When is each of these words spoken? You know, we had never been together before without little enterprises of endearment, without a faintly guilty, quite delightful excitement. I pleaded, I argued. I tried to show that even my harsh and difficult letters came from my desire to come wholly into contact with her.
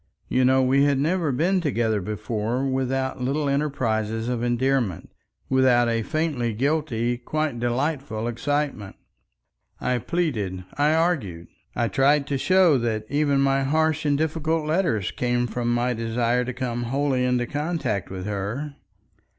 You 0.27 0.43
know, 0.45 0.63
we 0.63 0.83
had 0.85 0.97
never 0.97 1.31
been 1.31 1.61
together 1.61 2.01
before 2.01 2.65
without 2.65 3.21
little 3.21 3.47
enterprises 3.47 4.29
of 4.29 4.41
endearment, 4.41 5.11
without 5.47 5.87
a 5.87 6.01
faintly 6.01 6.53
guilty, 6.55 7.19
quite 7.19 7.59
delightful 7.59 8.27
excitement. 8.27 8.95
I 9.79 9.99
pleaded, 9.99 10.63
I 10.73 10.93
argued. 10.95 11.49
I 11.75 11.87
tried 11.87 12.25
to 12.29 12.39
show 12.39 12.79
that 12.79 13.05
even 13.11 13.41
my 13.41 13.61
harsh 13.61 14.03
and 14.03 14.17
difficult 14.17 14.65
letters 14.65 15.11
came 15.11 15.45
from 15.45 15.71
my 15.71 15.93
desire 15.93 16.45
to 16.45 16.51
come 16.53 16.85
wholly 16.85 17.23
into 17.23 17.45
contact 17.45 18.09
with 18.09 18.25
her. 18.25 18.73